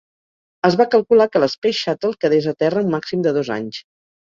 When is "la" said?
1.45-1.51